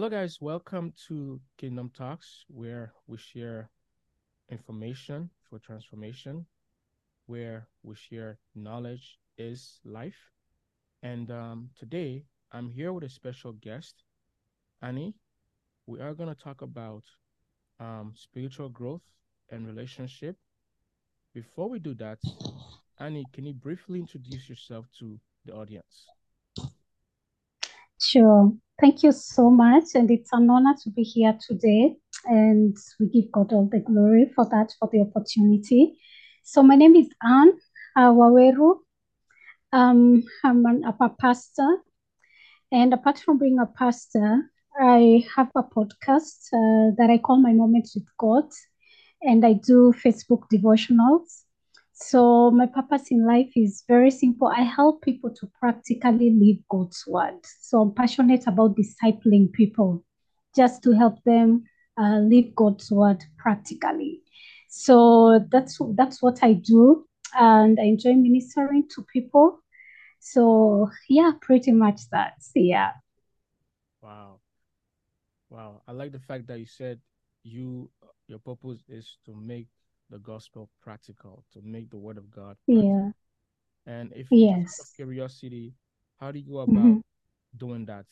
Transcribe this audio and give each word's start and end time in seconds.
Hello, 0.00 0.08
guys. 0.08 0.38
Welcome 0.40 0.94
to 1.08 1.38
Kingdom 1.58 1.90
Talks, 1.94 2.46
where 2.48 2.94
we 3.06 3.18
share 3.18 3.68
information 4.48 5.28
for 5.42 5.58
transformation, 5.58 6.46
where 7.26 7.68
we 7.82 7.94
share 7.96 8.38
knowledge 8.54 9.18
is 9.36 9.78
life. 9.84 10.16
And 11.02 11.30
um, 11.30 11.68
today, 11.78 12.24
I'm 12.50 12.70
here 12.70 12.94
with 12.94 13.04
a 13.04 13.10
special 13.10 13.52
guest, 13.52 14.04
Annie. 14.80 15.16
We 15.84 16.00
are 16.00 16.14
going 16.14 16.34
to 16.34 16.42
talk 16.44 16.62
about 16.62 17.04
um, 17.78 18.14
spiritual 18.16 18.70
growth 18.70 19.04
and 19.50 19.66
relationship. 19.66 20.38
Before 21.34 21.68
we 21.68 21.78
do 21.78 21.92
that, 21.96 22.20
Annie, 22.98 23.26
can 23.34 23.44
you 23.44 23.52
briefly 23.52 23.98
introduce 24.00 24.48
yourself 24.48 24.86
to 25.00 25.20
the 25.44 25.52
audience? 25.52 26.06
Sure. 28.10 28.52
Thank 28.80 29.04
you 29.04 29.12
so 29.12 29.50
much. 29.50 29.84
And 29.94 30.10
it's 30.10 30.32
an 30.32 30.50
honor 30.50 30.74
to 30.82 30.90
be 30.90 31.04
here 31.04 31.38
today. 31.46 31.94
And 32.24 32.76
we 32.98 33.06
give 33.06 33.30
God 33.30 33.52
all 33.52 33.68
the 33.70 33.78
glory 33.78 34.28
for 34.34 34.48
that, 34.50 34.74
for 34.80 34.88
the 34.92 35.02
opportunity. 35.02 35.96
So, 36.42 36.60
my 36.64 36.74
name 36.74 36.96
is 36.96 37.08
Anne 37.22 37.52
Waweru. 37.96 38.80
Um, 39.72 40.24
I'm 40.42 40.66
an 40.66 40.84
upper 40.84 41.10
pastor. 41.20 41.68
And 42.72 42.92
apart 42.92 43.20
from 43.20 43.38
being 43.38 43.60
a 43.60 43.66
pastor, 43.66 44.50
I 44.80 45.24
have 45.36 45.50
a 45.54 45.62
podcast 45.62 46.48
uh, 46.52 46.90
that 46.98 47.10
I 47.10 47.18
call 47.18 47.36
My 47.36 47.52
Moments 47.52 47.94
with 47.94 48.08
God. 48.18 48.50
And 49.22 49.46
I 49.46 49.52
do 49.52 49.94
Facebook 50.04 50.46
devotionals. 50.52 51.44
So, 52.02 52.50
my 52.50 52.66
purpose 52.66 53.10
in 53.10 53.26
life 53.26 53.52
is 53.54 53.84
very 53.86 54.10
simple. 54.10 54.48
I 54.48 54.62
help 54.62 55.02
people 55.02 55.30
to 55.34 55.46
practically 55.58 56.30
live 56.30 56.56
God's 56.68 57.04
word. 57.06 57.38
So, 57.44 57.82
I'm 57.82 57.94
passionate 57.94 58.46
about 58.46 58.76
discipling 58.76 59.52
people 59.52 60.04
just 60.56 60.82
to 60.84 60.92
help 60.92 61.22
them 61.24 61.64
uh, 62.00 62.18
live 62.18 62.54
God's 62.54 62.90
word 62.90 63.22
practically. 63.38 64.22
So, 64.68 65.40
that's, 65.52 65.78
that's 65.94 66.22
what 66.22 66.42
I 66.42 66.54
do. 66.54 67.06
And 67.34 67.78
I 67.78 67.84
enjoy 67.84 68.14
ministering 68.14 68.88
to 68.94 69.04
people. 69.12 69.60
So, 70.20 70.88
yeah, 71.08 71.32
pretty 71.40 71.72
much 71.72 72.08
that. 72.12 72.34
Yeah. 72.54 72.92
Wow. 74.02 74.40
Wow. 75.50 75.82
I 75.86 75.92
like 75.92 76.12
the 76.12 76.20
fact 76.20 76.46
that 76.46 76.58
you 76.58 76.66
said 76.66 77.00
you 77.42 77.90
your 78.28 78.38
purpose 78.38 78.82
is 78.88 79.16
to 79.26 79.34
make 79.34 79.66
the 80.10 80.18
gospel 80.18 80.68
practical, 80.82 81.44
to 81.52 81.60
make 81.62 81.90
the 81.90 81.96
word 81.96 82.18
of 82.18 82.30
God. 82.30 82.56
Practical. 82.66 83.12
Yeah. 83.86 83.92
And 83.92 84.12
if 84.14 84.26
yes, 84.30 84.92
curiosity, 84.94 85.74
how 86.18 86.30
do 86.32 86.38
you 86.38 86.52
go 86.52 86.58
about 86.60 86.74
mm-hmm. 86.74 86.98
doing 87.56 87.86
that? 87.86 88.06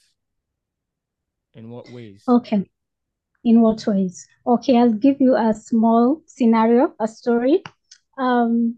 In 1.55 1.71
what 1.71 1.91
ways? 1.91 2.23
Okay. 2.29 2.69
In 3.45 3.61
what 3.61 3.87
ways? 3.87 4.27
Okay, 4.47 4.77
I'll 4.77 4.93
give 4.93 5.21
you 5.21 5.37
a 5.37 5.55
small 5.55 6.23
scenario, 6.27 6.95
a 7.01 7.09
story. 7.09 7.63
Um, 8.17 8.77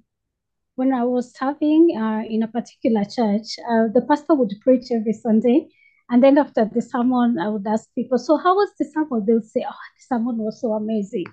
when 0.74 0.92
I 0.92 1.04
was 1.04 1.36
serving 1.36 1.96
uh, 1.96 2.22
in 2.28 2.42
a 2.42 2.48
particular 2.48 3.04
church, 3.04 3.58
uh, 3.70 3.88
the 3.92 4.04
pastor 4.08 4.34
would 4.34 4.52
preach 4.62 4.90
every 4.90 5.12
Sunday. 5.12 5.68
And 6.08 6.22
then 6.22 6.38
after 6.38 6.64
the 6.64 6.82
sermon, 6.82 7.38
I 7.38 7.48
would 7.48 7.66
ask 7.66 7.88
people, 7.94 8.18
So, 8.18 8.36
how 8.36 8.54
was 8.54 8.70
the 8.78 8.84
sermon? 8.86 9.24
They'll 9.26 9.42
say, 9.42 9.64
Oh, 9.66 9.84
the 9.96 10.02
sermon 10.08 10.38
was 10.38 10.60
so 10.60 10.72
amazing. 10.72 11.26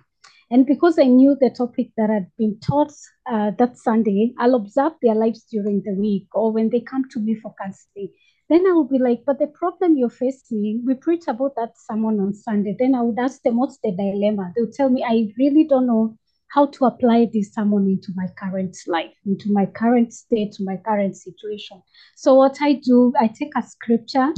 And 0.49 0.65
because 0.65 0.97
I 0.97 1.03
knew 1.03 1.35
the 1.39 1.49
topic 1.49 1.89
that 1.97 2.09
had 2.09 2.27
been 2.37 2.57
taught 2.59 2.93
uh, 3.29 3.51
that 3.57 3.77
Sunday, 3.77 4.33
I'll 4.39 4.55
observe 4.55 4.93
their 5.01 5.15
lives 5.15 5.45
during 5.51 5.81
the 5.83 5.93
week 5.93 6.27
or 6.33 6.51
when 6.53 6.69
they 6.69 6.79
come 6.79 7.03
to 7.09 7.19
me 7.19 7.35
for 7.35 7.53
counseling. 7.61 8.13
Then 8.49 8.65
I 8.65 8.71
will 8.71 8.87
be 8.87 8.97
like, 8.97 9.23
but 9.25 9.39
the 9.39 9.47
problem 9.47 9.97
you're 9.97 10.09
facing, 10.09 10.83
we 10.85 10.93
preach 10.93 11.25
about 11.27 11.55
that 11.57 11.73
sermon 11.77 12.21
on 12.21 12.33
Sunday. 12.33 12.77
Then 12.79 12.95
I 12.95 13.01
would 13.01 13.19
ask 13.19 13.41
them, 13.41 13.57
what's 13.57 13.77
the 13.83 13.91
dilemma? 13.91 14.53
They'll 14.55 14.71
tell 14.71 14.89
me, 14.89 15.03
I 15.03 15.33
really 15.37 15.65
don't 15.65 15.85
know 15.85 16.17
how 16.49 16.67
to 16.67 16.85
apply 16.85 17.29
this 17.33 17.53
sermon 17.53 17.87
into 17.87 18.13
my 18.15 18.27
current 18.39 18.77
life, 18.87 19.13
into 19.25 19.51
my 19.51 19.65
current 19.65 20.13
state, 20.13 20.53
to 20.53 20.63
my 20.63 20.77
current 20.77 21.17
situation. 21.17 21.81
So 22.15 22.35
what 22.35 22.57
I 22.61 22.73
do, 22.73 23.11
I 23.19 23.27
take 23.27 23.51
a 23.57 23.61
scripture 23.61 24.31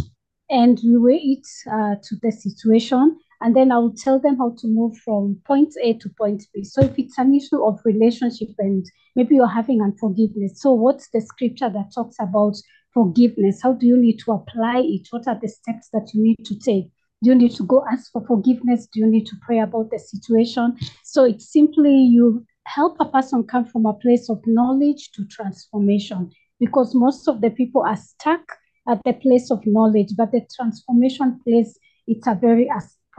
and 0.50 0.80
weigh 0.84 1.38
it 1.38 1.48
uh, 1.72 1.96
to 2.02 2.16
the 2.24 2.32
situation 2.32 3.20
and 3.42 3.56
then 3.56 3.72
I 3.72 3.78
will 3.78 3.94
tell 3.94 4.20
them 4.20 4.38
how 4.38 4.56
to 4.58 4.68
move 4.68 4.98
from 4.98 5.40
point 5.46 5.74
A 5.82 5.94
to 5.94 6.10
point 6.18 6.44
B. 6.54 6.64
So 6.64 6.82
if 6.82 6.98
it's 6.98 7.18
an 7.18 7.34
issue 7.34 7.64
of 7.64 7.80
relationship 7.86 8.50
and 8.60 8.86
maybe 9.16 9.36
you're 9.36 9.48
having 9.48 9.82
unforgiveness, 9.82 10.62
so 10.62 10.74
what's 10.74 11.10
the 11.10 11.22
scripture 11.22 11.70
that 11.70 11.94
talks 11.94 12.18
about 12.20 12.56
forgiveness? 12.94 13.62
How 13.62 13.74
do 13.74 13.86
you 13.86 13.98
need 13.98 14.20
to 14.26 14.32
apply 14.34 14.82
it? 14.84 15.08
What 15.12 15.28
are 15.28 15.40
the 15.42 15.48
steps 15.48 15.90
that 15.94 16.10
you 16.14 16.22
need 16.22 16.46
to 16.46 16.60
take? 16.60 16.92
Do 17.22 17.30
you 17.30 17.36
need 17.36 17.56
to 17.56 17.64
go 17.64 17.86
ask 17.92 18.12
for 18.12 18.26
forgiveness? 18.26 18.88
Do 18.92 19.02
you 19.02 19.08
need 19.08 19.26
to 19.28 19.36
pray 19.42 19.60
about 19.60 19.92
the 19.92 20.00
situation? 20.00 20.78
So 21.04 21.24
it's 21.24 21.52
simply 21.52 21.94
you 21.94 22.46
help 22.66 22.98
a 23.00 23.06
person 23.06 23.44
come 23.44 23.66
from 23.66 23.86
a 23.86 23.94
place 23.94 24.30
of 24.30 24.42
knowledge 24.46 25.12
to 25.14 25.26
transformation 25.26 26.32
because 26.60 26.94
most 26.94 27.28
of 27.28 27.42
the 27.42 27.50
people 27.50 27.84
are 27.84 27.98
stuck 27.98 28.42
at 28.88 29.02
the 29.06 29.14
place 29.14 29.52
of 29.52 29.62
knowledge, 29.66 30.10
but 30.18 30.32
the 30.32 30.42
transformation 30.56 31.40
place, 31.44 31.78
it's 32.08 32.28
a 32.28 32.36
very 32.36 32.70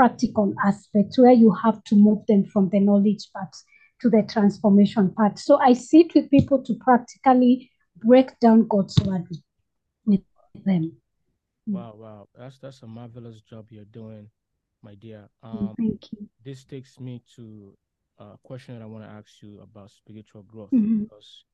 practical 0.01 0.55
aspect 0.65 1.13
where 1.19 1.33
you 1.33 1.53
have 1.63 1.85
to 1.85 1.95
move 1.95 2.25
them 2.27 2.43
from 2.43 2.71
the 2.71 2.81
knowledge 2.81 3.29
part 3.35 3.55
to 4.01 4.09
the 4.09 4.23
transformation 4.23 5.13
part. 5.13 5.39
So 5.39 5.61
I 5.61 5.75
sit 5.75 6.15
with 6.15 6.31
people 6.31 6.63
to 6.65 6.75
practically 6.81 7.71
break 7.97 8.39
down 8.41 8.67
God's 8.67 8.97
word 9.05 9.27
with 10.07 10.23
them. 10.65 10.93
Wow, 11.67 11.95
wow. 11.97 12.29
That's 12.35 12.59
that's 12.59 12.83
a 12.83 12.87
marvelous 12.87 13.43
job 13.43 13.67
you're 13.71 13.85
doing, 13.85 14.31
my 14.83 14.95
dear. 14.95 15.29
Um 15.43 15.75
Thank 15.77 16.13
you. 16.13 16.29
this 16.45 16.65
takes 16.65 16.99
me 16.99 17.23
to 17.37 17.77
a 18.19 18.39
question 18.43 18.79
that 18.79 18.83
I 18.83 18.87
want 18.87 19.05
to 19.05 19.11
ask 19.11 19.43
you 19.43 19.61
about 19.61 19.91
spiritual 19.91 20.45
growth 20.45 20.73
Mhm. 20.73 21.03
because 21.03 21.45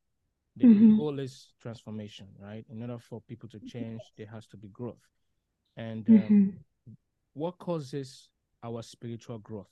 the 0.56 0.66
Mhm. 0.66 0.96
goal 0.96 1.18
is 1.18 1.52
transformation, 1.60 2.28
right? 2.40 2.64
In 2.70 2.80
order 2.80 2.98
for 2.98 3.20
people 3.22 3.48
to 3.48 3.58
change, 3.60 4.12
there 4.16 4.28
has 4.28 4.46
to 4.46 4.56
be 4.56 4.68
growth. 4.68 5.02
And 5.76 6.08
um, 6.08 6.14
Mhm. 6.14 6.52
what 7.34 7.58
causes 7.58 8.30
our 8.62 8.82
spiritual 8.82 9.38
growth? 9.38 9.70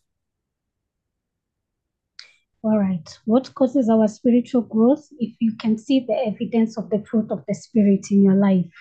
All 2.63 2.79
right. 2.79 3.07
What 3.27 3.55
causes 3.55 3.91
our 3.91 4.09
spiritual 4.09 4.63
growth? 4.63 5.07
If 5.19 5.35
you 5.39 5.55
can 5.57 5.77
see 5.77 6.01
the 6.01 6.15
evidence 6.27 6.79
of 6.79 6.89
the 6.89 7.05
fruit 7.05 7.31
of 7.31 7.45
the 7.47 7.55
Spirit 7.55 8.11
in 8.11 8.23
your 8.23 8.37
life, 8.37 8.73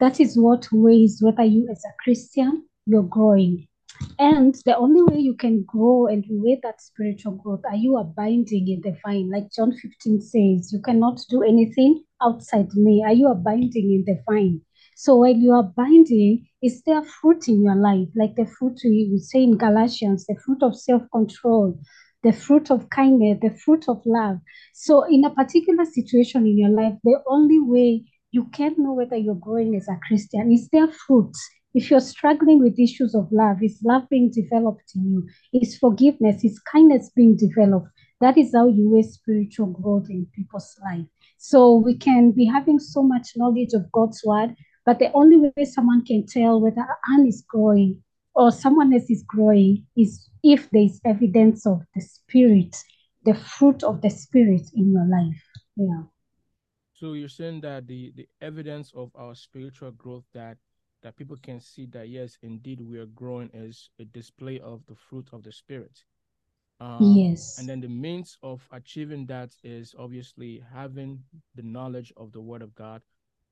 that 0.00 0.18
is 0.18 0.36
what 0.36 0.66
weighs 0.72 1.20
whether 1.22 1.44
you, 1.44 1.68
as 1.70 1.84
a 1.84 1.94
Christian, 2.02 2.64
you're 2.86 3.04
growing. 3.04 3.68
And 4.18 4.54
the 4.64 4.76
only 4.76 5.02
way 5.02 5.20
you 5.20 5.34
can 5.34 5.62
grow 5.62 6.06
and 6.06 6.24
weigh 6.28 6.58
that 6.64 6.80
spiritual 6.80 7.32
growth 7.32 7.62
are 7.68 7.76
you 7.76 7.96
abiding 7.96 8.68
in 8.68 8.80
the 8.80 8.96
vine. 9.04 9.30
Like 9.30 9.52
John 9.52 9.72
15 9.72 10.20
says, 10.20 10.72
you 10.72 10.80
cannot 10.82 11.20
do 11.30 11.42
anything 11.42 12.02
outside 12.20 12.74
me. 12.74 13.04
Are 13.06 13.12
you 13.12 13.28
abiding 13.28 13.92
in 13.92 14.04
the 14.04 14.20
vine? 14.28 14.60
So 14.96 15.16
while 15.16 15.34
you 15.34 15.52
are 15.52 15.72
binding, 15.76 16.46
is 16.62 16.82
there 16.82 17.02
fruit 17.02 17.48
in 17.48 17.62
your 17.62 17.76
life? 17.76 18.08
Like 18.14 18.36
the 18.36 18.46
fruit 18.46 18.80
we 18.84 19.08
we 19.10 19.18
say 19.18 19.42
in 19.42 19.56
Galatians, 19.56 20.26
the 20.26 20.36
fruit 20.44 20.62
of 20.62 20.76
self-control, 20.76 21.78
the 22.22 22.32
fruit 22.32 22.70
of 22.70 22.88
kindness, 22.90 23.38
the 23.42 23.56
fruit 23.64 23.84
of 23.88 24.00
love. 24.06 24.38
So 24.72 25.04
in 25.04 25.24
a 25.24 25.30
particular 25.30 25.84
situation 25.84 26.46
in 26.46 26.58
your 26.58 26.70
life, 26.70 26.94
the 27.04 27.20
only 27.26 27.60
way 27.60 28.04
you 28.30 28.46
can 28.52 28.74
know 28.78 28.94
whether 28.94 29.16
you're 29.16 29.34
growing 29.34 29.76
as 29.76 29.88
a 29.88 29.98
Christian 30.08 30.50
is 30.52 30.68
there 30.72 30.88
fruit. 31.06 31.32
If 31.74 31.90
you're 31.90 32.00
struggling 32.00 32.60
with 32.60 32.78
issues 32.78 33.14
of 33.16 33.28
love, 33.32 33.62
is 33.62 33.80
love 33.84 34.08
being 34.08 34.30
developed 34.30 34.92
in 34.94 35.10
you? 35.10 35.60
Is 35.60 35.76
forgiveness, 35.76 36.44
is 36.44 36.60
kindness 36.60 37.10
being 37.14 37.36
developed? 37.36 37.88
That 38.20 38.38
is 38.38 38.52
how 38.54 38.68
you 38.68 38.90
weigh 38.90 39.02
spiritual 39.02 39.66
growth 39.66 40.06
in 40.08 40.26
people's 40.34 40.76
life. 40.84 41.04
So 41.36 41.74
we 41.74 41.96
can 41.96 42.30
be 42.30 42.46
having 42.46 42.78
so 42.78 43.02
much 43.02 43.32
knowledge 43.36 43.74
of 43.74 43.90
God's 43.92 44.22
word, 44.24 44.54
but 44.86 44.98
the 44.98 45.10
only 45.12 45.36
way 45.36 45.64
someone 45.64 46.04
can 46.04 46.26
tell 46.26 46.60
whether 46.60 46.86
Anne 47.12 47.26
is 47.26 47.44
growing 47.48 48.02
or 48.34 48.50
someone 48.50 48.92
else 48.92 49.08
is 49.10 49.24
growing 49.26 49.86
is 49.96 50.28
if 50.42 50.68
there 50.70 50.82
is 50.82 51.00
evidence 51.04 51.66
of 51.66 51.82
the 51.94 52.00
spirit, 52.00 52.76
the 53.24 53.34
fruit 53.34 53.82
of 53.82 54.00
the 54.02 54.10
spirit 54.10 54.62
in 54.74 54.92
your 54.92 55.06
life. 55.06 55.42
Yeah. 55.76 56.02
So 56.92 57.14
you're 57.14 57.28
saying 57.28 57.62
that 57.62 57.86
the 57.86 58.12
the 58.16 58.28
evidence 58.40 58.92
of 58.94 59.10
our 59.14 59.34
spiritual 59.34 59.92
growth 59.92 60.24
that 60.32 60.58
that 61.02 61.16
people 61.16 61.36
can 61.42 61.60
see 61.60 61.86
that 61.86 62.08
yes, 62.08 62.38
indeed 62.42 62.80
we 62.80 62.98
are 62.98 63.06
growing 63.06 63.50
is 63.52 63.90
a 63.98 64.04
display 64.04 64.58
of 64.60 64.82
the 64.86 64.94
fruit 64.94 65.28
of 65.32 65.42
the 65.42 65.52
spirit. 65.52 66.04
Um, 66.80 67.14
Yes. 67.14 67.58
and 67.58 67.68
then 67.68 67.80
the 67.80 67.88
means 67.88 68.36
of 68.42 68.66
achieving 68.72 69.26
that 69.26 69.50
is 69.62 69.94
obviously 69.98 70.62
having 70.72 71.22
the 71.54 71.62
knowledge 71.62 72.12
of 72.16 72.32
the 72.32 72.40
word 72.40 72.62
of 72.62 72.74
God, 72.74 73.02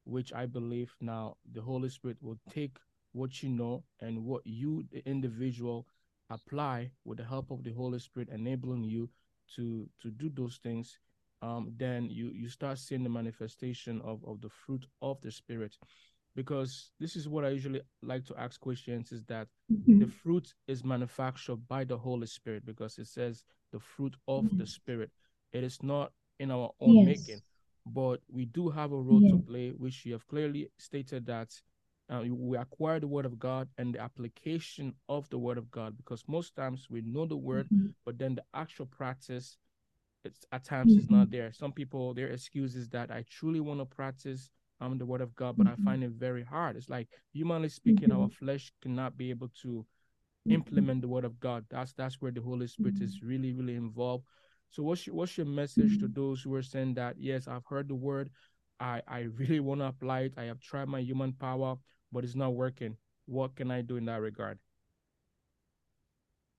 which 0.05 0.33
I 0.33 0.47
believe 0.47 0.95
now 1.01 1.37
the 1.53 1.61
Holy 1.63 1.89
Spirit 1.89 2.19
will 2.21 2.39
take 2.51 2.79
what 3.13 3.43
you 3.43 3.49
know 3.51 3.85
and 4.01 4.25
what 4.25 4.43
you, 4.47 4.85
the 4.91 5.07
individual, 5.09 5.87
apply 6.31 6.91
with 7.05 7.19
the 7.19 7.25
help 7.25 7.51
of 7.51 7.63
the 7.63 7.73
Holy 7.73 7.99
Spirit, 7.99 8.29
enabling 8.31 8.85
you 8.85 9.09
to 9.57 9.89
to 10.01 10.11
do 10.11 10.31
those 10.31 10.59
things. 10.63 10.99
Um, 11.43 11.73
then 11.77 12.09
you 12.11 12.31
you 12.31 12.49
start 12.49 12.79
seeing 12.79 13.03
the 13.05 13.11
manifestation 13.11 14.01
of 14.03 14.25
of 14.25 14.41
the 14.41 14.49
fruit 14.49 14.87
of 15.01 15.21
the 15.21 15.31
Spirit. 15.31 15.77
because 16.35 16.91
this 16.99 17.15
is 17.17 17.29
what 17.29 17.45
I 17.45 17.51
usually 17.51 17.83
like 18.03 18.25
to 18.27 18.35
ask 18.37 18.59
questions 18.61 19.13
is 19.13 19.23
that 19.25 19.49
Mhm. 19.71 20.01
the 20.01 20.07
fruit 20.07 20.55
is 20.67 20.83
manufactured 20.85 21.69
by 21.69 21.85
the 21.85 21.99
Holy 21.99 22.27
Spirit 22.27 22.65
because 22.65 22.99
it 22.99 23.07
says 23.07 23.45
the 23.73 23.79
fruit 23.81 24.17
of 24.27 24.45
the 24.57 24.67
Spirit. 24.67 25.11
It 25.53 25.63
is 25.65 25.83
not 25.83 26.13
in 26.39 26.51
our 26.51 26.71
own 26.81 26.95
Yes. 26.95 27.05
making, 27.05 27.43
but 27.87 28.21
we 28.29 28.45
do 28.47 28.69
have 28.71 28.93
a 28.93 29.01
role 29.01 29.21
to 29.23 29.39
play, 29.47 29.71
which 29.71 30.05
you 30.07 30.13
have 30.13 30.27
clearly 30.27 30.69
stated 30.79 31.27
that 31.27 31.61
uh, 32.09 32.23
we 32.29 32.57
acquire 32.57 33.01
the 33.01 33.07
Word 33.09 33.25
of 33.27 33.39
God 33.39 33.69
and 33.79 33.95
the 33.95 34.01
application 34.01 34.95
of 35.09 35.29
the 35.31 35.39
Word 35.39 35.59
of 35.59 35.71
God 35.71 35.97
because 35.97 36.23
most 36.29 36.55
times 36.55 36.89
we 36.91 37.01
know 37.03 37.27
the 37.27 37.37
Word, 37.37 37.69
Mhm. 37.73 37.95
but 38.05 38.19
then 38.19 38.35
the 38.35 38.45
actual 38.55 38.87
practice 38.87 39.59
it's 40.25 40.45
at 40.53 40.63
times 40.65 40.97
is 40.97 41.11
not 41.11 41.31
there. 41.31 41.53
Some 41.53 41.73
people 41.73 42.15
their 42.15 42.29
excuse 42.29 42.77
is 42.77 42.89
that 42.91 43.11
I 43.11 43.23
truly 43.29 43.59
want 43.61 43.81
to 43.81 43.87
practice 43.87 44.51
um 44.81 44.97
the 44.99 45.07
word 45.07 45.21
of 45.21 45.35
God, 45.35 45.57
but 45.57 45.67
I 45.67 45.73
Mhm. 45.75 45.85
find 45.85 46.05
it 46.05 46.11
very 46.13 46.45
hard. 46.45 46.77
It's 46.77 46.89
like 46.89 47.09
humanly 47.33 47.69
speaking, 47.69 48.13
our 48.13 48.29
Mhm. 48.29 48.33
flesh 48.33 48.73
cannot 48.81 49.17
be 49.17 49.31
able 49.31 49.49
to 49.63 49.85
Mhm. 50.47 50.53
implement 50.55 51.01
the 51.03 51.09
word 51.09 51.25
of 51.25 51.41
God. 51.41 51.67
That's 51.71 51.93
that's 51.93 52.21
where 52.21 52.31
the 52.33 52.41
Holy 52.41 52.69
Spirit 52.69 53.01
is 53.01 53.21
really, 53.23 53.53
really 53.53 53.75
involved. 53.75 54.27
So 54.73 54.83
what's 54.83 55.07
your 55.07 55.15
what's 55.17 55.37
your 55.37 55.47
message 55.47 55.99
to 55.99 56.09
those 56.09 56.41
who 56.43 56.55
are 56.55 56.63
saying 56.63 56.95
that 56.95 57.17
yes, 57.19 57.47
I've 57.47 57.67
heard 57.67 57.89
the 57.89 57.95
word, 57.95 58.31
I 58.81 59.03
I 59.07 59.21
really 59.39 59.61
want 59.61 59.81
to 59.81 59.87
apply 59.87 60.21
it. 60.21 60.35
I 60.39 60.45
have 60.45 60.61
tried 60.61 60.89
my 60.89 61.01
human 61.01 61.35
power, 61.35 61.77
but 62.11 62.25
it's 62.25 62.35
not 62.35 62.55
working. 62.55 62.97
What 63.27 63.55
can 63.55 63.71
I 63.71 63.83
do 63.83 63.97
in 63.97 64.07
that 64.07 64.23
regard? 64.23 64.59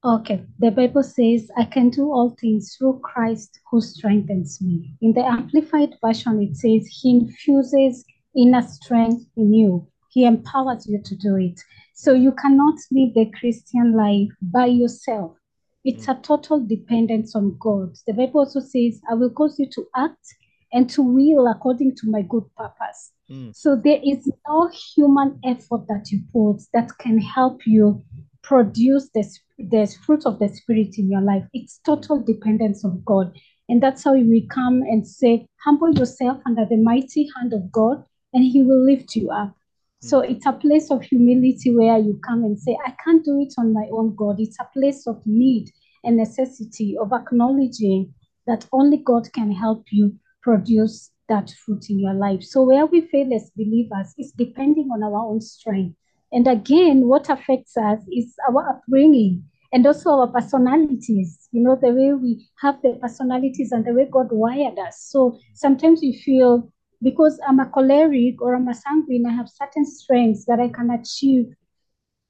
Okay, 0.06 0.44
the 0.60 0.69
Bible 0.69 1.01
says, 1.01 1.50
I 1.57 1.63
can 1.63 1.89
do 1.89 2.12
all 2.12 2.36
things 2.39 2.75
through 2.75 3.00
Christ 3.00 3.60
who 3.71 3.80
strengthens 3.80 4.62
me. 4.62 4.94
In 5.01 5.13
the 5.13 5.25
Amplified 5.25 5.95
Version, 6.06 6.42
it 6.42 6.57
says, 6.57 6.86
He 6.88 7.18
infuses 7.18 8.04
inner 8.36 8.62
strength 8.62 9.25
in 9.38 9.54
you, 9.54 9.88
He 10.09 10.25
empowers 10.25 10.86
you 10.88 11.01
to 11.01 11.16
do 11.16 11.38
it. 11.38 11.59
So 11.95 12.13
you 12.13 12.33
cannot 12.33 12.75
live 12.92 13.13
the 13.13 13.31
Christian 13.39 13.95
life 13.95 14.30
by 14.42 14.66
yourself. 14.66 15.38
It's 15.85 16.07
a 16.07 16.15
total 16.15 16.65
dependence 16.65 17.35
on 17.35 17.57
God. 17.59 17.95
The 18.07 18.13
Bible 18.13 18.41
also 18.41 18.62
says, 18.62 19.01
I 19.09 19.15
will 19.15 19.31
cause 19.31 19.59
you 19.59 19.69
to 19.71 19.85
act 19.95 20.25
and 20.71 20.89
to 20.91 21.01
will 21.01 21.47
according 21.47 21.95
to 21.97 22.09
my 22.09 22.21
good 22.21 22.44
purpose. 22.56 23.12
Mm. 23.30 23.56
So 23.56 23.75
there 23.75 24.00
is 24.03 24.31
no 24.47 24.69
human 24.95 25.39
effort 25.45 25.88
that 25.88 26.09
you 26.12 26.24
put 26.31 26.63
that 26.74 26.97
can 27.00 27.19
help 27.19 27.68
you 27.68 28.03
produce 28.44 29.09
the, 29.13 29.25
the 29.57 29.94
fruit 30.06 30.25
of 30.25 30.39
the 30.39 30.50
spirit 30.50 30.97
in 30.97 31.09
your 31.09 31.21
life. 31.21 31.44
It's 31.53 31.80
total 31.85 32.21
dependence 32.21 32.83
on 32.83 33.01
God. 33.06 33.38
And 33.69 33.81
that's 33.81 34.03
how 34.03 34.13
we 34.13 34.47
come 34.47 34.81
and 34.81 35.07
say, 35.07 35.47
humble 35.63 35.94
yourself 35.94 36.39
under 36.45 36.65
the 36.65 36.77
mighty 36.77 37.30
hand 37.35 37.53
of 37.53 37.71
God, 37.71 38.03
and 38.33 38.44
He 38.44 38.62
will 38.62 38.83
lift 38.85 39.15
you 39.15 39.31
up. 39.31 39.56
Mm. 40.03 40.09
So 40.09 40.19
it's 40.19 40.45
a 40.45 40.53
place 40.53 40.91
of 40.91 41.03
humility 41.03 41.75
where 41.75 41.97
you 41.97 42.19
come 42.25 42.44
and 42.44 42.59
say, 42.59 42.77
I 42.85 42.94
can't 43.03 43.23
do 43.23 43.39
it 43.39 43.53
on 43.57 43.73
my 43.73 43.88
own, 43.91 44.15
God. 44.15 44.39
It's 44.39 44.57
a 44.59 44.69
place 44.73 45.07
of 45.07 45.21
need 45.25 45.71
and 46.03 46.17
necessity 46.17 46.95
of 47.00 47.13
acknowledging 47.13 48.13
that 48.47 48.65
only 48.73 48.97
God 48.97 49.31
can 49.33 49.51
help 49.51 49.85
you 49.91 50.15
produce 50.41 51.11
that 51.29 51.50
fruit 51.65 51.89
in 51.89 52.00
your 52.00 52.13
life. 52.13 52.44
So 52.44 52.63
where 52.63 52.85
we 52.85 53.01
fail 53.01 53.33
as 53.33 53.50
believers 53.55 54.13
is 54.17 54.33
depending 54.38 54.89
on 54.94 55.03
our 55.03 55.25
own 55.25 55.39
strength. 55.39 55.95
And 56.33 56.47
again, 56.47 57.07
what 57.07 57.29
affects 57.29 57.77
us 57.77 57.99
is 58.11 58.35
our 58.49 58.69
upbringing 58.69 59.44
and 59.71 59.85
also 59.88 60.09
our 60.09 60.27
personalities, 60.27 61.47
you 61.51 61.63
know, 61.63 61.77
the 61.81 61.89
way 61.89 62.13
we 62.13 62.49
have 62.59 62.81
the 62.81 62.97
personalities 63.01 63.71
and 63.71 63.85
the 63.85 63.94
way 63.94 64.07
God 64.11 64.27
wired 64.31 64.77
us. 64.79 65.07
So 65.09 65.39
sometimes 65.53 66.01
we 66.01 66.21
feel 66.25 66.72
because 67.03 67.39
I'm 67.47 67.59
a 67.59 67.69
choleric 67.69 68.41
or 68.41 68.55
I'm 68.55 68.67
a 68.67 68.73
sanguine, 68.73 69.25
I 69.25 69.33
have 69.33 69.50
certain 69.50 69.85
strengths 69.85 70.45
that 70.45 70.59
I 70.59 70.69
can 70.69 70.89
achieve 70.89 71.53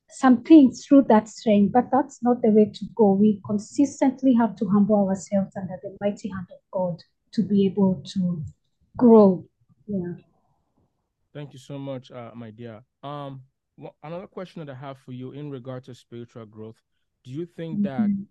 some 0.10 0.44
things 0.44 0.86
through 0.86 1.04
that 1.10 1.28
strength, 1.28 1.72
but 1.72 1.90
that's 1.92 2.22
not 2.22 2.42
the 2.42 2.50
way 2.50 2.66
to 2.66 2.86
go. 2.96 3.14
We 3.14 3.42
consistently 3.46 4.34
have 4.34 4.56
to 4.58 4.68
humble 4.70 5.08
ourselves 5.08 5.56
under 5.56 5.80
the 5.82 5.96
mighty 6.02 6.30
hand 6.30 6.48
of 6.52 6.60
God 6.72 7.02
to 7.34 7.42
be 7.42 7.66
able 7.66 8.02
to 8.14 8.44
grow. 8.98 9.46
Yeah. 9.88 10.14
Thank 11.34 11.54
you 11.54 11.60
so 11.60 11.80
much, 11.80 12.12
uh, 12.12 12.32
my 12.36 12.52
dear. 12.52 12.84
Um, 13.02 13.42
wha- 13.78 13.94
another 14.04 14.28
question 14.28 14.64
that 14.64 14.72
I 14.72 14.78
have 14.78 15.00
for 15.00 15.14
you 15.14 15.32
in 15.32 15.50
regard 15.50 15.84
to 15.86 15.96
spiritual 15.96 16.46
growth, 16.46 16.80
do 17.24 17.32
you 17.32 17.46
think 17.46 17.82
that 17.84 18.10
Mhm. 18.10 18.28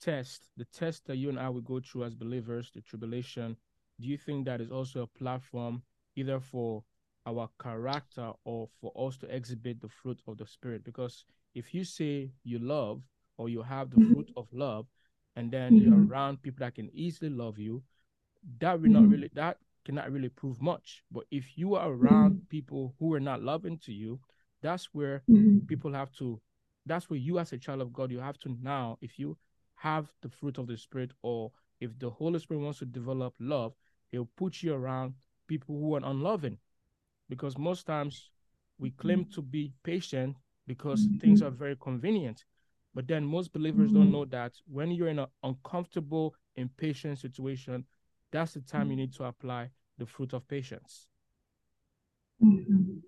test, 0.00 0.48
the 0.56 0.64
test 0.66 1.06
that 1.06 1.16
you 1.16 1.28
and 1.28 1.40
I 1.40 1.48
will 1.48 1.62
go 1.62 1.80
through 1.80 2.04
as 2.04 2.14
believers, 2.14 2.70
the 2.70 2.82
tribulation, 2.82 3.56
do 4.00 4.06
you 4.08 4.16
think 4.18 4.44
that 4.46 4.60
is 4.60 4.70
also 4.70 5.02
a 5.02 5.18
platform 5.18 5.82
either 6.16 6.40
for 6.40 6.84
our 7.26 7.48
character 7.60 8.32
or 8.44 8.68
for 8.80 8.92
us 8.96 9.16
to 9.18 9.26
exhibit 9.34 9.80
the 9.80 9.88
fruit 9.88 10.20
of 10.26 10.36
the 10.38 10.46
spirit? 10.46 10.84
Because 10.84 11.24
if 11.54 11.72
you 11.74 11.84
say 11.84 12.30
you 12.44 12.58
love 12.58 13.02
or 13.38 13.48
you 13.48 13.62
have 13.62 13.90
the 13.90 13.98
fruit 13.98 14.30
of 14.36 14.52
love, 14.52 14.86
and 15.36 15.50
then 15.52 15.76
you're 15.76 15.92
Mhm. 15.92 16.08
around 16.08 16.42
people 16.42 16.60
that 16.64 16.74
can 16.74 16.90
easily 16.94 17.30
love 17.30 17.58
you, 17.58 17.82
that 18.58 18.80
will 18.80 18.88
not 18.90 19.04
Mhm. 19.04 19.10
really 19.10 19.28
that 19.34 19.58
cannot 19.84 20.10
really 20.10 20.28
prove 20.30 20.60
much. 20.62 21.04
But 21.10 21.26
if 21.30 21.56
you 21.58 21.74
are 21.74 21.90
around 21.90 22.48
people 22.48 22.94
who 22.98 23.12
are 23.14 23.20
not 23.20 23.42
loving 23.42 23.78
to 23.80 23.92
you, 23.92 24.20
that's 24.62 24.94
where 24.94 25.22
Mhm. 25.28 25.66
people 25.68 25.92
have 25.92 26.10
to 26.12 26.40
that's 26.86 27.10
where 27.10 27.18
you 27.18 27.38
as 27.38 27.52
a 27.52 27.58
child 27.58 27.80
of 27.82 27.92
God, 27.92 28.10
you 28.12 28.20
have 28.20 28.38
to 28.38 28.48
now, 28.62 28.96
if 29.00 29.18
you 29.18 29.36
have 29.74 30.12
the 30.22 30.28
fruit 30.28 30.56
of 30.58 30.66
the 30.68 30.76
spirit 30.76 31.12
or 31.22 31.52
if 31.80 31.98
the 31.98 32.08
Holy 32.08 32.38
Spirit 32.38 32.60
wants 32.60 32.78
to 32.78 32.86
develop 32.86 33.34
love, 33.38 33.74
he'll 34.10 34.30
put 34.36 34.62
you 34.62 34.74
around 34.74 35.14
people 35.46 35.78
who 35.78 35.94
are 35.96 36.04
unloving. 36.04 36.58
Because 37.28 37.58
most 37.58 37.86
times 37.86 38.30
we 38.78 38.90
claim 38.90 39.24
to 39.26 39.42
be 39.42 39.72
patient 39.82 40.36
because 40.66 41.08
things 41.18 41.42
are 41.42 41.50
very 41.50 41.76
convenient. 41.76 42.44
But 42.94 43.06
then 43.08 43.24
most 43.24 43.52
believers 43.52 43.92
don't 43.92 44.10
know 44.10 44.24
that 44.26 44.52
when 44.66 44.90
you're 44.90 45.08
in 45.08 45.18
an 45.18 45.28
uncomfortable, 45.42 46.34
impatient 46.56 47.18
situation, 47.18 47.84
that's 48.30 48.54
the 48.54 48.60
time 48.60 48.90
you 48.90 48.96
need 48.96 49.12
to 49.14 49.24
apply 49.24 49.70
the 49.98 50.06
fruit 50.06 50.32
of 50.32 50.46
patience. 50.48 51.08
Mhm. 52.40 53.02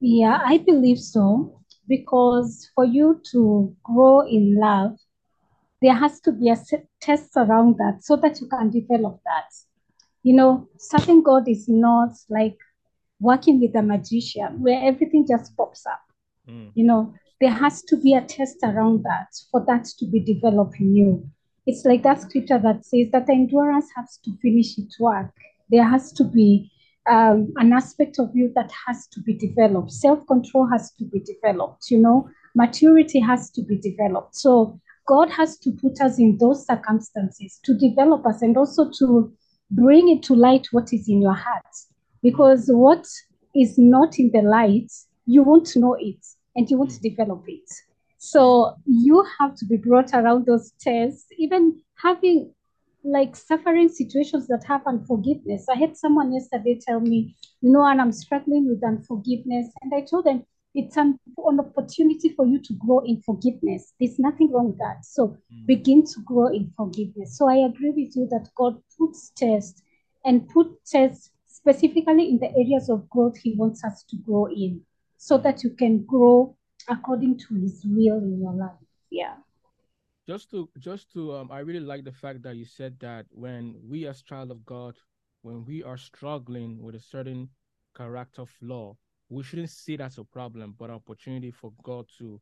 Yeah, 0.00 0.40
I 0.44 0.58
believe 0.58 0.98
so. 0.98 1.60
Because 1.88 2.70
for 2.74 2.84
you 2.84 3.20
to 3.32 3.74
grow 3.82 4.20
in 4.26 4.56
love, 4.58 4.98
there 5.82 5.94
has 5.94 6.20
to 6.20 6.32
be 6.32 6.48
a 6.50 6.56
test 7.00 7.32
around 7.36 7.76
that 7.78 8.02
so 8.02 8.16
that 8.16 8.40
you 8.40 8.48
can 8.48 8.70
develop 8.70 9.20
that. 9.24 9.52
You 10.24 10.34
know, 10.34 10.68
serving 10.78 11.22
God 11.22 11.48
is 11.48 11.68
not 11.68 12.14
like 12.28 12.58
working 13.20 13.60
with 13.60 13.76
a 13.76 13.82
magician 13.82 14.60
where 14.60 14.82
everything 14.82 15.26
just 15.28 15.56
pops 15.56 15.86
up. 15.86 16.00
Mm. 16.48 16.72
You 16.74 16.86
know, 16.86 17.14
there 17.40 17.52
has 17.52 17.82
to 17.84 17.96
be 17.96 18.14
a 18.14 18.22
test 18.22 18.56
around 18.62 19.04
that 19.04 19.28
for 19.50 19.64
that 19.66 19.84
to 19.98 20.06
be 20.06 20.20
developed 20.20 20.80
in 20.80 20.96
you. 20.96 21.28
It's 21.66 21.84
like 21.84 22.02
that 22.02 22.20
scripture 22.20 22.58
that 22.58 22.84
says 22.84 23.08
that 23.12 23.26
the 23.26 23.32
endurance 23.32 23.88
has 23.96 24.18
to 24.24 24.32
finish 24.42 24.76
its 24.78 24.98
work. 24.98 25.30
There 25.70 25.88
has 25.88 26.12
to 26.12 26.24
be 26.24 26.70
um, 27.10 27.52
an 27.56 27.72
aspect 27.72 28.18
of 28.18 28.30
you 28.34 28.50
that 28.54 28.70
has 28.86 29.06
to 29.08 29.20
be 29.20 29.34
developed. 29.34 29.92
Self 29.92 30.26
control 30.26 30.66
has 30.72 30.92
to 30.92 31.04
be 31.04 31.20
developed. 31.20 31.90
You 31.90 31.98
know, 31.98 32.28
maturity 32.54 33.20
has 33.20 33.50
to 33.52 33.62
be 33.62 33.76
developed. 33.76 34.36
So 34.36 34.80
God 35.06 35.30
has 35.30 35.58
to 35.58 35.70
put 35.72 36.00
us 36.00 36.18
in 36.18 36.38
those 36.38 36.66
circumstances 36.66 37.60
to 37.64 37.74
develop 37.74 38.26
us 38.26 38.42
and 38.42 38.56
also 38.56 38.90
to 38.98 39.32
bring 39.70 40.08
it 40.08 40.22
to 40.24 40.34
light 40.34 40.68
what 40.70 40.92
is 40.92 41.08
in 41.08 41.20
your 41.22 41.34
heart. 41.34 41.64
Because 42.22 42.68
what 42.68 43.06
is 43.54 43.78
not 43.78 44.18
in 44.18 44.30
the 44.32 44.42
light, 44.42 44.90
you 45.26 45.42
won't 45.42 45.74
know 45.76 45.96
it 45.98 46.24
and 46.56 46.68
you 46.70 46.78
won't 46.78 47.00
develop 47.02 47.44
it. 47.46 47.70
So 48.18 48.74
you 48.86 49.24
have 49.38 49.54
to 49.56 49.66
be 49.66 49.76
brought 49.76 50.14
around 50.14 50.46
those 50.46 50.72
tests, 50.80 51.26
even 51.38 51.80
having 52.02 52.52
like 53.04 53.36
suffering 53.36 53.88
situations 53.88 54.46
that 54.46 54.64
have 54.64 54.80
unforgiveness. 54.86 55.66
I 55.68 55.76
had 55.76 55.96
someone 55.96 56.32
yesterday 56.32 56.80
tell 56.80 57.00
me, 57.00 57.36
you 57.60 57.70
know, 57.70 57.84
and 57.84 58.00
I'm 58.00 58.12
struggling 58.12 58.66
with 58.66 58.82
unforgiveness. 58.82 59.66
And 59.82 59.92
I 59.94 60.00
told 60.00 60.24
them 60.24 60.44
it's 60.74 60.96
an, 60.96 61.18
an 61.38 61.60
opportunity 61.60 62.30
for 62.30 62.46
you 62.46 62.60
to 62.60 62.74
grow 62.74 63.00
in 63.00 63.22
forgiveness. 63.22 63.92
There's 64.00 64.18
nothing 64.18 64.50
wrong 64.52 64.68
with 64.70 64.78
that. 64.78 65.04
So 65.04 65.36
begin 65.66 66.04
to 66.06 66.20
grow 66.24 66.48
in 66.48 66.72
forgiveness. 66.76 67.38
So 67.38 67.48
I 67.48 67.66
agree 67.66 67.90
with 67.90 68.16
you 68.16 68.26
that 68.30 68.48
God 68.56 68.76
puts 68.98 69.30
tests 69.36 69.82
and 70.24 70.48
put 70.48 70.84
tests 70.84 71.30
specifically 71.46 72.28
in 72.30 72.38
the 72.38 72.50
areas 72.56 72.88
of 72.90 73.08
growth 73.08 73.36
He 73.36 73.54
wants 73.54 73.84
us 73.84 74.04
to 74.10 74.16
grow 74.16 74.46
in 74.46 74.80
so 75.16 75.38
that 75.38 75.62
you 75.62 75.70
can 75.70 76.04
grow 76.04 76.56
according 76.88 77.38
to 77.38 77.54
His 77.54 77.84
will 77.84 78.18
in 78.18 78.40
your 78.40 78.52
life. 78.52 78.72
Yeah. 79.10 79.34
just 80.26 80.50
to 80.50 80.68
just 80.78 81.12
to 81.12 81.34
um 81.36 81.50
i 81.52 81.58
really 81.58 81.80
like 81.80 82.04
the 82.04 82.12
fact 82.12 82.42
that 82.42 82.56
you 82.56 82.64
said 82.64 82.98
that 82.98 83.26
when 83.30 83.76
we 83.84 84.06
as 84.06 84.22
child 84.22 84.50
of 84.50 84.64
god 84.64 84.96
when 85.42 85.64
we 85.66 85.82
are 85.82 85.98
struggling 85.98 86.82
with 86.82 86.94
a 86.94 87.00
certain 87.00 87.48
character 87.96 88.46
flaw 88.46 88.96
we 89.28 89.42
shouldn't 89.42 89.70
see 89.70 89.96
that 89.96 90.04
as 90.06 90.18
a 90.18 90.24
problem 90.24 90.74
but 90.78 90.90
an 90.90 90.96
opportunity 90.96 91.50
for 91.50 91.72
god 91.82 92.06
to 92.18 92.40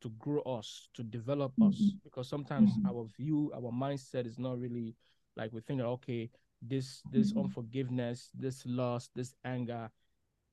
to 0.00 0.08
grow 0.18 0.40
us 0.42 0.88
to 0.94 1.02
develop 1.02 1.52
us 1.62 1.76
Mhm. 1.76 2.00
because 2.04 2.28
sometimes 2.28 2.70
Mhm. 2.70 2.86
our 2.86 3.04
view 3.16 3.50
our 3.54 3.72
mindset 3.72 4.26
is 4.26 4.38
not 4.38 4.58
really 4.58 4.94
like 5.36 5.52
we 5.52 5.60
think 5.60 5.80
that 5.80 5.86
okay 5.86 6.30
this 6.62 7.02
this 7.10 7.32
Mhm. 7.32 7.44
unforgiveness 7.44 8.30
this 8.34 8.64
lust 8.66 9.10
this 9.14 9.34
anger 9.44 9.90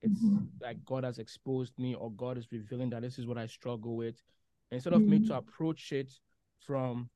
it's 0.01 0.21
like 0.59 0.83
God 0.85 1.03
has 1.03 1.19
exposed 1.19 1.77
me 1.77 1.93
or 1.95 2.11
God 2.11 2.37
is 2.37 2.51
revealing 2.51 2.89
that 2.89 3.01
this 3.03 3.19
is 3.19 3.27
what 3.27 3.37
I 3.37 3.45
struggle 3.45 3.95
with. 3.95 4.21
Instead 4.71 4.93
of 4.93 5.07
me 5.07 5.19
to 5.27 5.35
approach 5.37 5.91
it 5.91 6.19
from 6.59 7.09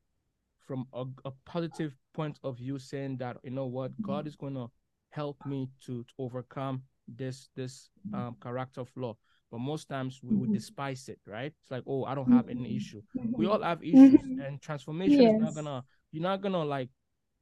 from 0.59 0.87
a, 0.93 1.05
a 1.25 1.31
positive 1.45 1.95
point 2.13 2.39
of 2.43 2.57
view, 2.57 2.77
saying 2.79 3.17
that 3.17 3.37
you 3.43 3.49
know 3.51 3.65
what, 3.65 3.91
God 4.01 4.27
is 4.27 4.35
gonna 4.35 4.67
help 5.09 5.43
me 5.45 5.67
to, 5.85 6.03
to 6.03 6.13
overcome 6.19 6.83
this 7.07 7.49
this 7.55 7.89
um, 8.13 8.35
character 8.41 8.85
flaw. 8.85 9.15
But 9.51 9.59
most 9.59 9.89
times 9.89 10.21
we 10.23 10.35
would 10.35 10.51
Mhm. 10.51 10.51
despise 10.51 11.07
it, 11.09 11.19
right? 11.27 11.53
It's 11.61 11.71
like, 11.71 11.83
oh, 11.87 12.05
I 12.05 12.15
don't 12.15 12.29
have 12.29 12.47
any 12.49 12.75
Mhm. 12.75 12.75
issue. 12.75 13.01
We 13.35 13.45
all 13.45 13.61
have 13.61 13.83
issues, 13.83 14.29
and 14.37 14.61
transformation 14.61 15.25
is 15.27 15.37
not 15.37 15.53
gonna 15.53 15.83
you're 16.11 16.23
not 16.23 16.41
gonna 16.41 16.63
like 16.63 16.89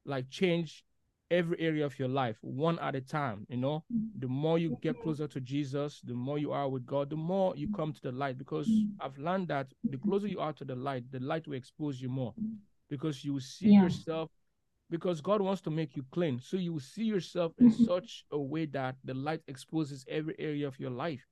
like 0.04 0.28
change 0.30 0.84
every 1.30 1.58
area 1.60 1.84
of 1.84 1.98
your 1.98 2.08
life 2.08 2.38
one 2.42 2.78
at 2.80 2.94
a 2.94 3.00
time 3.00 3.46
you 3.48 3.56
know 3.56 3.84
the 4.18 4.28
more 4.28 4.58
you 4.58 4.76
get 4.80 4.98
closer 4.98 5.26
to 5.26 5.40
jesus 5.40 6.00
the 6.04 6.12
more 6.14 6.38
you 6.38 6.52
are 6.52 6.68
with 6.68 6.84
god 6.86 7.08
the 7.10 7.16
more 7.16 7.54
you 7.56 7.66
come 7.68 7.92
to 7.92 8.00
the 8.02 8.12
light 8.12 8.36
because 8.38 8.84
i've 9.00 9.16
learned 9.18 9.48
that 9.48 9.66
the 9.88 9.96
closer 9.98 10.26
you 10.26 10.38
are 10.38 10.52
to 10.52 10.64
the 10.64 10.74
light 10.74 11.04
the 11.10 11.20
light 11.20 11.46
will 11.46 11.54
expose 11.56 12.00
you 12.00 12.08
more 12.08 12.34
because 12.88 13.24
you 13.24 13.32
will 13.32 13.40
see 13.40 13.66
Yeah. 13.66 13.80
yourself 13.80 14.30
because 14.90 15.20
god 15.20 15.40
wants 15.40 15.60
to 15.62 15.70
make 15.70 15.96
you 15.96 16.04
clean 16.12 16.38
so 16.40 16.56
you 16.56 16.72
will 16.72 16.80
see 16.80 17.04
yourself 17.04 17.52
in 17.58 17.68
Mhm. 17.68 17.70
such 17.70 18.24
a 18.30 18.38
way 18.38 18.66
that 18.66 18.96
the 19.04 19.14
light 19.14 19.40
exposes 19.48 20.04
every 20.08 20.34
area 20.38 20.66
of 20.66 20.78
your 20.78 20.90
life 20.90 21.26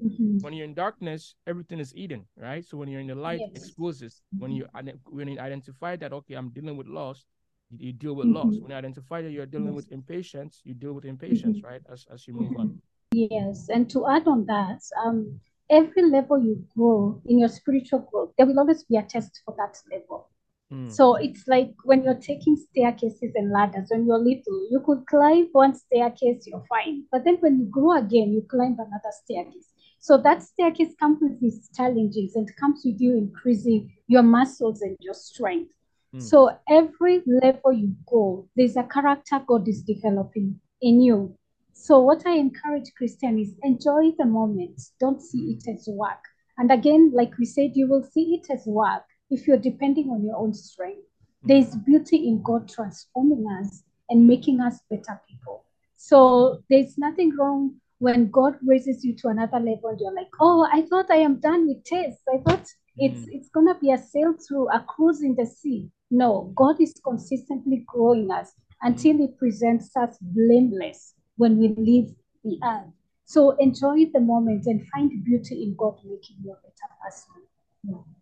Mhm. 0.00 0.40
when 0.40 0.52
you're 0.52 0.64
in 0.64 0.74
darkness, 0.74 1.34
everything 1.46 1.78
is 1.80 1.94
eaten, 1.94 2.26
right? 2.36 2.64
So 2.64 2.76
when 2.76 2.88
you're 2.88 3.00
in 3.00 3.06
the 3.08 3.14
light, 3.14 3.44
Yes. 3.44 3.52
exposes. 3.54 4.22
When 4.38 4.50
you 4.52 4.66
when 5.06 5.28
you 5.28 5.38
identify 5.38 5.96
that 5.96 6.12
okay, 6.12 6.34
I'm 6.34 6.50
dealing 6.50 6.76
with 6.76 6.86
loss, 6.86 7.26
you, 7.70 7.92
deal 7.92 8.14
with 8.14 8.28
loss. 8.28 8.60
When 8.60 8.70
you 8.70 8.76
identify 8.76 9.22
that 9.22 9.30
you're 9.30 9.46
dealing 9.46 9.74
Yes. 9.74 9.74
with 9.74 9.90
impatience, 9.92 10.60
you 10.64 10.74
deal 10.74 10.92
with 10.94 11.04
impatience, 11.04 11.62
Mhm. 11.62 11.62
right? 11.62 11.82
As 11.92 12.06
as 12.12 12.26
you 12.26 12.34
move 12.34 12.56
on. 12.56 12.70
Yes, 13.12 13.68
and 13.68 13.88
to 13.90 14.06
add 14.08 14.26
on 14.28 14.46
that, 14.46 14.82
um, 15.04 15.40
every 15.68 16.02
level 16.02 16.38
you 16.38 16.64
grow 16.74 17.20
in 17.26 17.38
your 17.38 17.48
spiritual 17.48 18.00
growth, 18.10 18.32
there 18.36 18.46
will 18.46 18.58
always 18.58 18.84
be 18.84 18.96
a 18.96 19.02
test 19.02 19.40
for 19.44 19.54
that 19.56 19.76
level. 19.90 20.28
Mm, 20.72 20.90
So 20.90 21.16
it's 21.16 21.48
like 21.48 21.72
when 21.84 22.04
you're 22.04 22.14
taking 22.14 22.56
staircases 22.56 23.32
and 23.34 23.50
ladders, 23.50 23.88
when 23.90 24.06
you're 24.06 24.18
little, 24.18 24.68
you 24.70 24.80
could 24.84 25.04
climb 25.06 25.48
one 25.52 25.74
staircase, 25.74 26.46
you're 26.46 26.64
fine. 26.68 27.04
But 27.10 27.24
then 27.24 27.36
when 27.40 27.58
you 27.58 27.66
grow 27.66 27.98
again, 27.98 28.32
you 28.32 28.42
climb 28.48 28.74
another 28.74 29.12
staircase. 29.24 29.72
So 29.98 30.16
that 30.18 30.42
staircase 30.42 30.94
comes 30.98 31.18
with 31.20 31.40
these 31.40 31.68
challenges 31.76 32.36
and 32.36 32.48
comes 32.56 32.82
with 32.84 33.00
you 33.00 33.18
increasing 33.18 33.92
your 34.06 34.22
muscles 34.22 34.80
and 34.80 34.96
your 35.00 35.14
strength. 35.14 35.72
Mm. 36.14 36.22
So 36.22 36.56
every 36.68 37.22
level 37.26 37.72
you 37.72 37.94
go, 38.06 38.48
there's 38.56 38.76
a 38.76 38.84
character 38.84 39.42
God 39.46 39.68
is 39.68 39.82
developing 39.82 40.60
in 40.80 41.00
you. 41.00 41.36
So 41.72 42.00
what 42.00 42.26
I 42.26 42.36
encourage 42.36 42.94
Christian 42.96 43.38
is 43.38 43.54
enjoy 43.62 44.12
the 44.18 44.26
moment. 44.26 44.80
Don't 45.00 45.20
see 45.20 45.56
it 45.58 45.68
as 45.68 45.88
work. 45.88 46.22
And 46.58 46.70
again, 46.70 47.10
like 47.14 47.36
we 47.38 47.46
said, 47.46 47.72
you 47.74 47.88
will 47.88 48.02
see 48.02 48.34
it 48.40 48.52
as 48.52 48.66
work 48.66 49.04
if 49.30 49.46
you're 49.46 49.58
depending 49.58 50.10
on 50.10 50.24
your 50.24 50.36
own 50.36 50.52
strength. 50.52 51.02
There's 51.42 51.74
beauty 51.74 52.28
in 52.28 52.42
God 52.42 52.68
transforming 52.68 53.46
us 53.60 53.82
and 54.10 54.26
making 54.26 54.60
us 54.60 54.80
better 54.90 55.20
people. 55.28 55.64
So 55.96 56.62
there's 56.68 56.98
nothing 56.98 57.34
wrong 57.36 57.76
when 57.98 58.30
God 58.30 58.56
raises 58.66 59.04
you 59.04 59.14
to 59.16 59.28
another 59.28 59.58
level 59.58 59.96
you're 59.98 60.14
like, 60.14 60.30
oh, 60.40 60.68
I 60.70 60.82
thought 60.82 61.10
I 61.10 61.16
am 61.16 61.36
done 61.40 61.68
with 61.68 61.84
tests. 61.84 62.22
I 62.32 62.38
thought 62.38 62.66
it's 62.96 63.20
Mm. 63.26 63.28
it's 63.32 63.48
gonna 63.50 63.78
be 63.78 63.92
a 63.92 63.98
sail 63.98 64.34
through 64.34 64.68
a 64.70 64.80
cruise 64.80 65.22
in 65.22 65.34
the 65.34 65.46
sea. 65.46 65.90
No, 66.10 66.52
God 66.54 66.80
is 66.80 66.94
consistently 67.04 67.84
growing 67.86 68.30
us 68.30 68.52
until 68.82 69.16
He 69.16 69.28
presents 69.28 69.96
us 69.96 70.18
blameless 70.20 71.14
when 71.36 71.56
we 71.58 71.68
leave 71.68 72.14
the 72.44 72.58
earth. 72.64 72.92
So 73.24 73.50
enjoy 73.52 74.06
the 74.12 74.20
moment 74.20 74.66
and 74.66 74.86
find 74.88 75.24
beauty 75.24 75.62
in 75.62 75.74
God 75.76 75.98
making 76.04 76.36
you 76.42 76.52
a 76.52 76.56
better 76.56 76.90
person. 77.02 78.19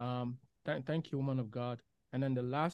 Um, 0.00 0.38
th- 0.64 0.82
thank 0.84 1.12
you, 1.12 1.18
woman 1.18 1.38
of 1.38 1.50
God. 1.50 1.80
And 2.12 2.22
then 2.22 2.34
the 2.34 2.42
last 2.42 2.68